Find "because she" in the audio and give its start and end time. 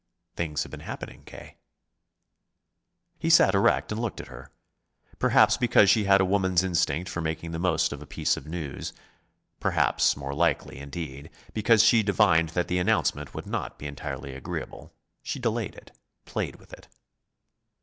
5.57-6.05, 11.53-12.01